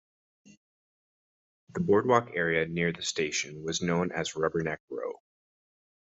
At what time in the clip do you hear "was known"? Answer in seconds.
3.63-4.11